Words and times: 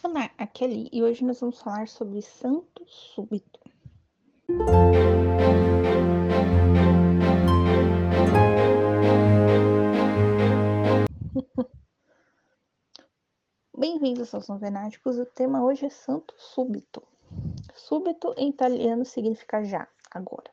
Olá, 0.00 0.30
aqui 0.38 0.62
é 0.62 0.66
Ali 0.68 0.88
e 0.92 1.02
hoje 1.02 1.24
nós 1.24 1.40
vamos 1.40 1.60
falar 1.60 1.88
sobre 1.88 2.22
Santo 2.22 2.86
Súbito. 2.86 3.58
Bem-vindos 13.76 14.32
aos 14.32 14.46
Novenáticos. 14.46 15.18
O 15.18 15.26
tema 15.26 15.64
hoje 15.64 15.86
é 15.86 15.90
Santo 15.90 16.32
Súbito. 16.38 17.02
Súbito 17.74 18.32
em 18.36 18.50
italiano 18.50 19.04
significa 19.04 19.64
já, 19.64 19.88
agora. 20.12 20.48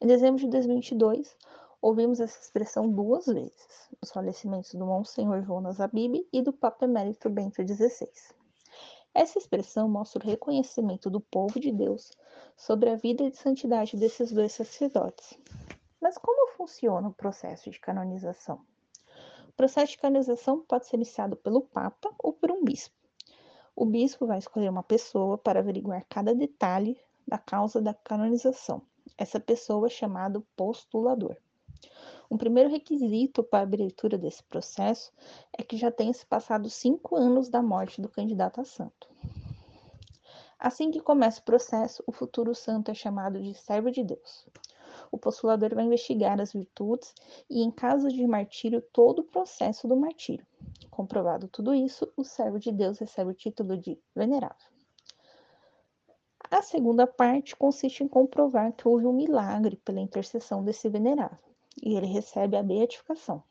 Em 0.00 0.08
dezembro 0.08 0.40
de 0.40 0.48
2022, 0.48 1.36
ouvimos 1.80 2.18
essa 2.18 2.40
expressão 2.40 2.90
duas 2.90 3.26
vezes, 3.26 3.88
nos 4.02 4.10
falecimentos 4.10 4.74
do 4.74 4.84
Monsenhor 4.84 5.44
Jonas 5.44 5.80
Abib 5.80 6.26
e 6.32 6.42
do 6.42 6.52
Papa 6.52 6.86
Emérito 6.86 7.30
Bento 7.30 7.64
XVI. 7.64 8.08
Essa 9.14 9.38
expressão 9.38 9.88
mostra 9.88 10.22
o 10.22 10.26
reconhecimento 10.26 11.10
do 11.10 11.20
povo 11.20 11.58
de 11.58 11.72
Deus 11.72 12.12
sobre 12.56 12.90
a 12.90 12.96
vida 12.96 13.30
de 13.30 13.36
santidade 13.36 13.96
desses 13.96 14.30
dois 14.32 14.52
sacerdotes. 14.52 15.38
Mas 16.00 16.16
como 16.16 16.52
funciona 16.52 17.08
o 17.08 17.14
processo 17.14 17.70
de 17.70 17.80
canonização? 17.80 18.64
O 19.48 19.52
processo 19.52 19.92
de 19.92 19.98
canonização 19.98 20.60
pode 20.60 20.86
ser 20.86 20.96
iniciado 20.96 21.36
pelo 21.36 21.62
Papa 21.62 22.14
ou 22.18 22.32
por 22.32 22.50
um 22.50 22.62
bispo. 22.62 22.94
O 23.74 23.84
bispo 23.84 24.26
vai 24.26 24.38
escolher 24.38 24.68
uma 24.68 24.82
pessoa 24.82 25.38
para 25.38 25.60
averiguar 25.60 26.04
cada 26.08 26.34
detalhe 26.34 27.00
da 27.26 27.38
causa 27.38 27.80
da 27.80 27.94
canonização. 27.94 28.82
Essa 29.16 29.40
pessoa 29.40 29.86
é 29.86 29.90
chamada 29.90 30.42
postulador. 30.56 31.36
Um 32.30 32.36
primeiro 32.36 32.68
requisito 32.68 33.42
para 33.42 33.60
a 33.60 33.62
abertura 33.62 34.18
desse 34.18 34.42
processo 34.42 35.10
é 35.56 35.62
que 35.62 35.78
já 35.78 35.90
tenha 35.90 36.12
se 36.12 36.26
passado 36.26 36.68
cinco 36.68 37.16
anos 37.16 37.48
da 37.48 37.62
morte 37.62 38.02
do 38.02 38.08
candidato 38.08 38.60
a 38.60 38.64
santo. 38.64 39.08
Assim 40.58 40.90
que 40.90 41.00
começa 41.00 41.40
o 41.40 41.44
processo, 41.44 42.02
o 42.06 42.12
futuro 42.12 42.54
santo 42.54 42.90
é 42.90 42.94
chamado 42.94 43.40
de 43.40 43.54
servo 43.54 43.90
de 43.90 44.04
Deus. 44.04 44.46
O 45.10 45.16
postulador 45.16 45.74
vai 45.74 45.84
investigar 45.84 46.38
as 46.38 46.52
virtudes 46.52 47.14
e, 47.48 47.62
em 47.62 47.70
caso 47.70 48.08
de 48.08 48.26
martírio, 48.26 48.82
todo 48.92 49.20
o 49.20 49.24
processo 49.24 49.88
do 49.88 49.96
martírio. 49.96 50.46
Comprovado 50.90 51.48
tudo 51.48 51.74
isso, 51.74 52.12
o 52.14 52.24
servo 52.24 52.58
de 52.58 52.70
Deus 52.70 52.98
recebe 52.98 53.30
o 53.30 53.34
título 53.34 53.78
de 53.78 53.98
venerável. 54.14 54.68
A 56.50 56.60
segunda 56.60 57.06
parte 57.06 57.56
consiste 57.56 58.04
em 58.04 58.08
comprovar 58.08 58.72
que 58.74 58.86
houve 58.86 59.06
um 59.06 59.14
milagre 59.14 59.76
pela 59.76 60.00
intercessão 60.00 60.62
desse 60.62 60.90
venerável 60.90 61.48
e 61.82 61.94
ele 61.96 62.06
recebe 62.06 62.56
a 62.56 62.62
beatificação. 62.62 63.42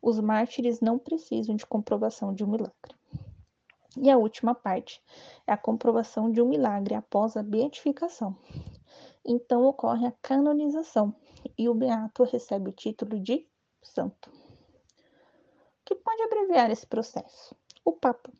Os 0.00 0.18
mártires 0.18 0.80
não 0.80 0.98
precisam 0.98 1.54
de 1.54 1.64
comprovação 1.64 2.34
de 2.34 2.42
um 2.42 2.48
milagre. 2.48 2.94
E 3.96 4.10
a 4.10 4.16
última 4.16 4.54
parte 4.54 5.02
é 5.46 5.52
a 5.52 5.56
comprovação 5.56 6.30
de 6.30 6.40
um 6.40 6.48
milagre 6.48 6.94
após 6.94 7.36
a 7.36 7.42
beatificação. 7.42 8.36
Então 9.24 9.64
ocorre 9.64 10.06
a 10.06 10.14
canonização 10.22 11.14
e 11.56 11.68
o 11.68 11.74
beato 11.74 12.24
recebe 12.24 12.70
o 12.70 12.72
título 12.72 13.20
de 13.20 13.46
santo. 13.82 14.30
O 14.30 15.84
que 15.84 15.94
pode 15.94 16.22
abreviar 16.22 16.70
esse 16.70 16.86
processo? 16.86 17.54
O 17.84 17.92
Papa. 17.92 18.30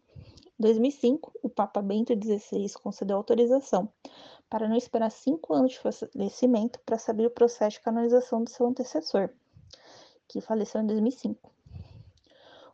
Em 0.58 0.62
2005, 0.62 1.33
o 1.42 1.48
Papa 1.48 1.83
Bento 1.83 2.12
XVI 2.14 2.72
concedeu 2.83 3.17
autorização 3.17 3.92
para 4.53 4.69
não 4.69 4.77
esperar 4.77 5.11
cinco 5.11 5.55
anos 5.55 5.72
de 5.72 5.78
falecimento 5.78 6.78
para 6.84 6.98
saber 6.98 7.25
o 7.25 7.31
processo 7.31 7.78
de 7.78 7.81
canonização 7.81 8.45
do 8.45 8.50
seu 8.50 8.67
antecessor, 8.67 9.31
que 10.28 10.42
faleceu 10.42 10.83
em 10.83 10.86
2005. 10.86 11.50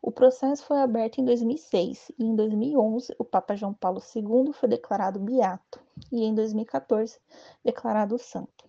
O 0.03 0.11
processo 0.11 0.65
foi 0.65 0.81
aberto 0.81 1.21
em 1.21 1.25
2006 1.25 2.11
e 2.19 2.25
em 2.25 2.35
2011 2.35 3.15
o 3.17 3.25
Papa 3.25 3.55
João 3.55 3.73
Paulo 3.73 4.03
II 4.13 4.53
foi 4.53 4.69
declarado 4.69 5.21
beato 5.21 5.79
e 6.11 6.25
em 6.25 6.35
2014 6.35 7.17
declarado 7.65 8.19
santo, 8.19 8.65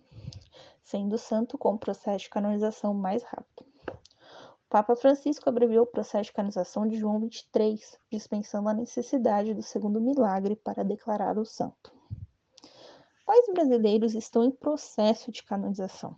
sendo 0.84 1.18
santo 1.18 1.58
com 1.58 1.74
o 1.74 1.78
processo 1.78 2.26
de 2.26 2.30
canonização 2.30 2.94
mais 2.94 3.24
rápido. 3.24 3.66
O 3.88 4.68
Papa 4.70 4.94
Francisco 4.94 5.48
abreviou 5.48 5.82
o 5.82 5.90
processo 5.90 6.26
de 6.26 6.32
canonização 6.32 6.86
de 6.86 6.96
João 6.96 7.18
23, 7.18 7.98
dispensando 8.08 8.68
a 8.68 8.72
necessidade 8.72 9.52
do 9.52 9.64
segundo 9.64 10.00
milagre 10.00 10.54
para 10.54 10.84
declarar 10.84 11.36
o 11.36 11.44
santo. 11.44 11.98
Quais 13.30 13.46
brasileiros 13.46 14.16
estão 14.16 14.42
em 14.42 14.50
processo 14.50 15.30
de 15.30 15.44
canonização? 15.44 16.16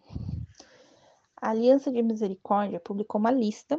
A 1.37 1.51
Aliança 1.51 1.93
de 1.93 2.03
Misericórdia 2.03 2.81
publicou 2.81 3.21
uma 3.21 3.31
lista 3.31 3.79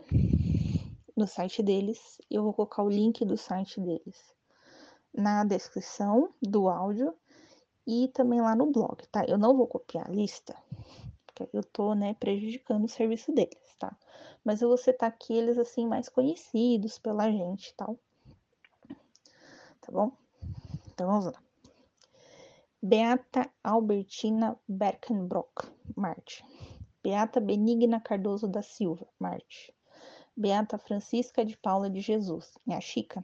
no 1.17 1.25
site 1.25 1.63
deles. 1.63 2.21
Eu 2.29 2.43
vou 2.43 2.53
colocar 2.53 2.83
o 2.83 2.89
link 2.89 3.25
do 3.25 3.35
site 3.35 3.81
deles 3.81 4.35
na 5.11 5.43
descrição 5.45 6.31
do 6.39 6.69
áudio 6.69 7.11
e 7.87 8.07
também 8.09 8.39
lá 8.39 8.55
no 8.55 8.71
blog, 8.71 9.03
tá? 9.07 9.25
Eu 9.25 9.39
não 9.39 9.57
vou 9.57 9.65
copiar 9.65 10.07
a 10.07 10.13
lista, 10.13 10.55
porque 11.25 11.49
eu 11.51 11.63
tô, 11.63 11.95
né, 11.95 12.13
prejudicando 12.13 12.85
o 12.85 12.87
serviço 12.87 13.33
deles, 13.33 13.75
tá? 13.79 13.97
Mas 14.45 14.61
eu 14.61 14.67
vou 14.67 14.77
citar 14.77 15.09
aqueles, 15.09 15.57
assim, 15.57 15.87
mais 15.87 16.07
conhecidos 16.07 16.99
pela 16.99 17.31
gente, 17.31 17.73
tal. 17.75 17.97
Tá 19.81 19.91
bom? 19.91 20.11
Então, 20.93 21.07
vamos 21.07 21.25
lá. 21.25 21.42
Beata 22.85 23.49
Albertina 23.63 24.59
Berkenbrock, 24.67 25.71
Marte. 25.95 26.43
Beata 27.01 27.39
Benigna 27.39 28.01
Cardoso 28.01 28.45
da 28.45 28.61
Silva, 28.61 29.07
Marte. 29.17 29.73
Beata 30.35 30.77
Francisca 30.77 31.45
de 31.45 31.55
Paula 31.55 31.89
de 31.89 32.01
Jesus, 32.01 32.57
minha 32.65 32.81
Chica. 32.81 33.23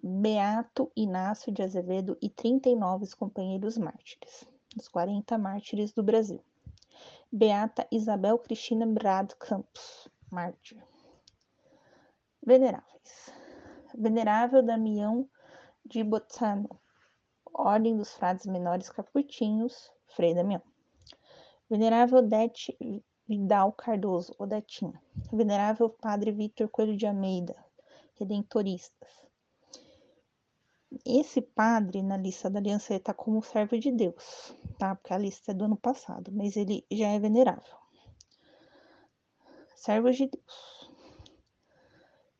Beato 0.00 0.88
Inácio 0.94 1.50
de 1.50 1.64
Azevedo 1.64 2.16
e 2.22 2.30
39 2.30 3.08
companheiros 3.16 3.76
mártires, 3.76 4.46
os 4.78 4.86
40 4.86 5.36
mártires 5.36 5.92
do 5.92 6.04
Brasil. 6.04 6.40
Beata 7.32 7.88
Isabel 7.90 8.38
Cristina 8.38 8.86
Brad 8.86 9.32
Campos, 9.32 10.08
mártir. 10.30 10.80
Veneráveis. 12.46 13.32
Venerável 13.96 14.62
Damião 14.62 15.28
de 15.84 16.04
Botano, 16.04 16.68
Ordem 17.58 17.96
dos 17.96 18.14
Frades 18.14 18.46
Menores 18.46 18.88
Caputinhos, 18.88 19.90
Frei 20.14 20.32
Damião. 20.32 20.62
Venerável 21.68 22.18
Odete 22.18 22.78
Vidal 23.26 23.72
Cardoso, 23.72 24.32
Odetinha. 24.38 25.02
Venerável 25.32 25.90
Padre 25.90 26.30
Vitor 26.30 26.68
Coelho 26.68 26.96
de 26.96 27.04
Almeida, 27.04 27.56
Redentoristas. 28.14 29.10
Esse 31.04 31.42
padre 31.42 32.00
na 32.00 32.16
lista 32.16 32.48
da 32.48 32.60
aliança 32.60 32.94
está 32.94 33.12
como 33.12 33.42
servo 33.42 33.76
de 33.76 33.90
Deus, 33.90 34.54
tá? 34.78 34.94
Porque 34.94 35.12
a 35.12 35.18
lista 35.18 35.50
é 35.50 35.54
do 35.54 35.64
ano 35.64 35.76
passado, 35.76 36.30
mas 36.32 36.56
ele 36.56 36.86
já 36.90 37.08
é 37.08 37.18
venerável. 37.18 37.76
Servos 39.74 40.16
de 40.16 40.28
Deus. 40.28 40.90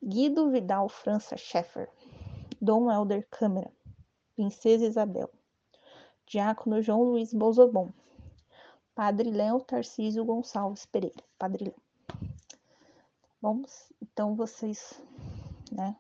Guido 0.01 0.49
Vidal 0.49 0.89
França 0.89 1.37
Scheffer, 1.37 1.91
Dom 2.63 2.91
Helder 2.91 3.27
Câmara, 3.29 3.71
Princesa 4.39 4.87
Isabel, 4.87 5.29
Diácono 6.25 6.81
João 6.81 7.03
Luiz 7.03 7.35
Bozobon, 7.35 7.93
Padre 8.95 9.33
Léo 9.33 9.59
Tarcísio 9.59 10.25
Gonçalves 10.25 10.87
Pereira, 10.87 11.25
Padre 11.37 11.65
Léo. 11.65 11.83
Vamos, 13.43 13.93
então 14.01 14.37
vocês, 14.37 15.03
né? 15.73 15.97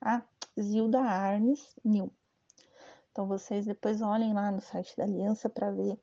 Ah, 0.00 0.22
Zilda 0.56 1.00
Arnes 1.00 1.74
Nil. 1.84 2.12
Então 3.10 3.26
vocês 3.26 3.66
depois 3.66 4.00
olhem 4.00 4.32
lá 4.32 4.52
no 4.52 4.60
site 4.60 4.96
da 4.96 5.02
Aliança 5.02 5.50
para 5.50 5.72
ver. 5.72 5.98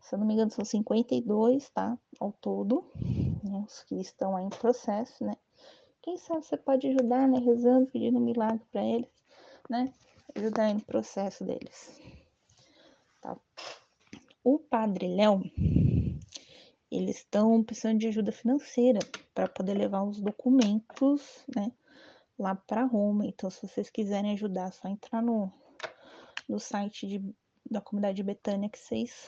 Se 0.00 0.14
eu 0.14 0.18
não 0.18 0.26
me 0.26 0.32
engano, 0.32 0.50
são 0.50 0.64
52, 0.64 1.68
tá? 1.68 1.98
Ao 2.18 2.32
todo, 2.32 2.90
né? 3.44 3.66
Os 3.66 3.82
que 3.82 3.96
estão 3.96 4.34
aí 4.34 4.46
em 4.46 4.48
processo, 4.48 5.22
né? 5.22 5.34
Quem 6.00 6.16
sabe 6.16 6.42
você 6.42 6.56
pode 6.56 6.86
ajudar, 6.86 7.28
né? 7.28 7.38
Rezando, 7.38 7.86
pedindo 7.90 8.16
um 8.16 8.24
milagre 8.24 8.64
para 8.72 8.82
eles, 8.82 9.12
né? 9.68 9.92
Ajudar 10.34 10.74
no 10.74 10.80
processo 10.80 11.44
deles. 11.44 12.00
Tá? 13.20 13.36
O 14.44 14.58
Padre 14.58 15.08
Léo, 15.08 15.42
eles 16.90 17.16
estão 17.16 17.62
precisando 17.62 17.98
de 17.98 18.08
ajuda 18.08 18.32
financeira 18.32 19.00
para 19.34 19.48
poder 19.48 19.74
levar 19.74 20.02
os 20.02 20.20
documentos, 20.20 21.44
né, 21.54 21.72
lá 22.38 22.54
para 22.54 22.84
Roma. 22.84 23.26
Então, 23.26 23.50
se 23.50 23.66
vocês 23.66 23.90
quiserem 23.90 24.32
ajudar, 24.32 24.68
é 24.68 24.72
só 24.72 24.88
entrar 24.88 25.22
no, 25.22 25.52
no 26.48 26.58
site 26.58 27.06
de, 27.06 27.34
da 27.70 27.80
comunidade 27.80 28.22
Betânia 28.22 28.70
que 28.70 28.78
vocês 28.78 29.26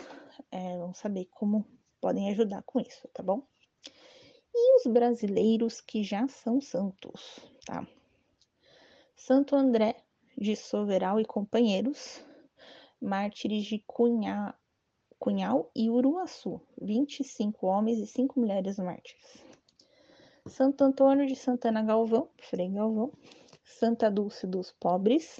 é, 0.50 0.78
vão 0.78 0.94
saber 0.94 1.26
como 1.30 1.66
podem 2.00 2.30
ajudar 2.30 2.62
com 2.62 2.80
isso, 2.80 3.06
tá 3.12 3.22
bom? 3.22 3.42
E 4.54 4.76
os 4.78 4.92
brasileiros 4.92 5.80
que 5.80 6.02
já 6.02 6.26
são 6.28 6.60
santos, 6.60 7.38
tá? 7.66 7.86
Santo 9.14 9.54
André 9.54 10.02
de 10.40 10.56
Soveral 10.56 11.20
e 11.20 11.24
companheiros, 11.26 12.24
mártires 12.98 13.66
de 13.66 13.78
Cunha, 13.86 14.54
Cunhal 15.18 15.70
e 15.76 15.90
Uruaçu, 15.90 16.62
25 16.80 17.66
homens 17.66 17.98
e 17.98 18.06
5 18.06 18.40
mulheres 18.40 18.78
mártires. 18.78 19.44
Santo 20.46 20.82
Antônio 20.82 21.26
de 21.26 21.36
Santana 21.36 21.82
Galvão, 21.82 22.30
Frei 22.40 22.70
Galvão, 22.70 23.12
Santa 23.62 24.10
Dulce 24.10 24.46
dos 24.46 24.72
Pobres, 24.72 25.38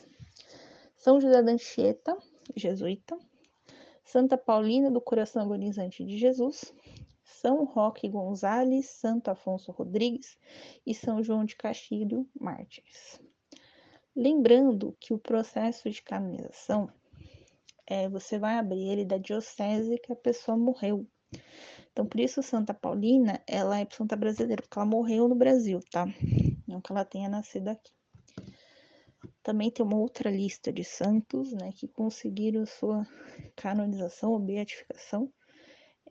São 0.99 1.19
José 1.19 1.43
da 1.43 1.51
Anchieta, 1.51 2.15
jesuíta, 2.55 3.19
Santa 4.05 4.37
Paulina 4.37 4.91
do 4.91 5.01
Coração 5.01 5.41
Agonizante 5.41 6.05
de 6.05 6.19
Jesus, 6.19 6.75
São 7.25 7.65
Roque 7.65 8.07
Gonzales, 8.07 8.91
Santo 8.91 9.31
Afonso 9.31 9.73
Rodrigues 9.73 10.37
e 10.87 10.95
São 10.95 11.23
João 11.23 11.47
de 11.47 11.57
Castilho, 11.57 12.29
mártires. 12.39 13.19
Lembrando 14.15 14.97
que 15.01 15.15
o 15.15 15.19
processo 15.19 15.89
de 15.89 16.03
canonização 16.03 16.91
é, 17.87 18.09
você 18.09 18.39
vai 18.39 18.59
abrir 18.59 18.89
ele 18.89 19.05
da 19.05 19.19
diocese 19.19 19.99
que 19.99 20.13
a 20.13 20.17
pessoa 20.17 20.57
morreu. 20.57 21.07
Então, 21.93 22.07
por 22.07 22.21
isso, 22.21 22.43
Santa 22.43 22.73
Paulina, 22.73 23.43
ela 23.47 23.81
é 23.81 23.87
santa 23.91 24.17
brasileira, 24.17 24.63
porque 24.63 24.79
ela 24.79 24.87
morreu 24.87 25.29
no 25.29 25.35
Brasil, 25.35 25.81
tá? 25.91 26.07
Não 26.67 26.81
que 26.81 26.93
ela 26.93 27.05
tenha 27.05 27.29
nascido 27.29 27.69
aqui. 27.69 27.91
Também 29.43 29.71
tem 29.71 29.85
uma 29.85 29.97
outra 29.97 30.31
lista 30.31 30.73
de 30.73 30.85
santos, 30.85 31.53
né, 31.53 31.73
que 31.73 31.89
conseguiram 31.89 32.65
sua 32.65 33.07
canonização 33.57 34.33
ou 34.33 34.39
beatificação 34.39 35.33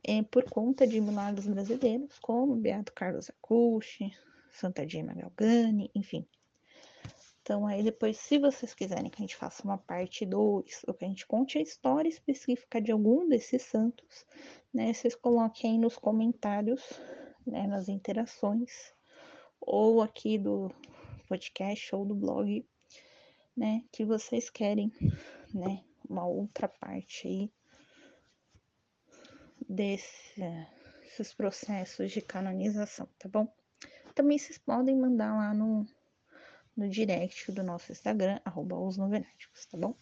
é, 0.03 0.21
por 0.23 0.43
conta 0.49 0.85
de 0.85 0.99
milagres 0.99 1.47
brasileiros, 1.47 2.17
como 2.19 2.55
Beato 2.55 2.93
Carlos 2.93 3.29
Acucci, 3.29 4.11
Santa 4.51 4.85
Dima 4.85 5.13
Galgani, 5.13 5.89
enfim. 5.95 6.27
Então, 7.49 7.65
aí 7.65 7.81
depois, 7.81 8.17
se 8.17 8.37
vocês 8.37 8.75
quiserem 8.75 9.09
que 9.09 9.17
a 9.17 9.25
gente 9.25 9.35
faça 9.35 9.63
uma 9.63 9.79
parte 9.79 10.23
2, 10.23 10.83
ou 10.87 10.93
que 10.93 11.03
a 11.03 11.07
gente 11.07 11.25
conte 11.25 11.57
a 11.57 11.61
história 11.61 12.07
específica 12.07 12.79
de 12.79 12.91
algum 12.91 13.27
desses 13.27 13.63
santos, 13.63 14.23
né, 14.71 14.93
vocês 14.93 15.15
coloquem 15.15 15.71
aí 15.71 15.77
nos 15.79 15.97
comentários, 15.97 16.79
né, 17.47 17.65
nas 17.65 17.89
interações, 17.89 18.93
ou 19.59 19.99
aqui 20.03 20.37
do 20.37 20.71
podcast 21.27 21.95
ou 21.95 22.05
do 22.05 22.13
blog, 22.13 22.63
né, 23.57 23.83
que 23.91 24.05
vocês 24.05 24.51
querem, 24.51 24.91
né, 25.51 25.83
uma 26.07 26.27
outra 26.27 26.67
parte 26.67 27.27
aí 27.27 27.51
desses 29.67 31.33
processos 31.35 32.11
de 32.11 32.21
canonização, 32.21 33.09
tá 33.17 33.27
bom? 33.27 33.51
Também 34.13 34.37
vocês 34.37 34.59
podem 34.59 34.95
mandar 34.95 35.35
lá 35.35 35.51
no 35.51 35.87
no 36.79 36.87
direct 36.87 37.51
do 37.51 37.61
nosso 37.61 37.91
Instagram, 37.91 38.39
arroba 38.45 38.79
os 38.79 38.95
tá 39.65 39.77
bom? 39.77 39.93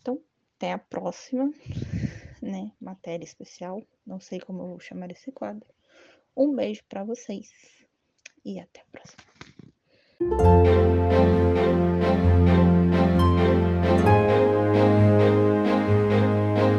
Então, 0.00 0.20
até 0.56 0.72
a 0.72 0.78
próxima, 0.78 1.50
né? 2.42 2.70
Matéria 2.78 3.24
especial. 3.24 3.82
Não 4.06 4.20
sei 4.20 4.38
como 4.38 4.62
eu 4.62 4.68
vou 4.68 4.80
chamar 4.80 5.10
esse 5.10 5.32
quadro. 5.32 5.66
Um 6.36 6.54
beijo 6.54 6.84
para 6.90 7.04
vocês 7.04 7.50
e 8.44 8.60
até 8.60 8.82
a 8.82 8.84
próxima. 8.92 9.24